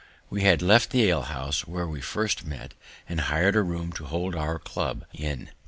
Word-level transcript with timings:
We 0.31 0.41
had 0.41 0.63
left 0.63 0.89
the 0.89 1.07
alehouse, 1.11 1.67
where 1.67 1.87
we 1.87 2.01
first 2.01 2.43
met, 2.43 2.73
and 3.07 3.21
hired 3.21 3.55
a 3.55 3.61
room 3.61 3.91
to 3.91 4.05
hold 4.05 4.35
our 4.35 4.57
club 4.57 5.05
in. 5.13 5.51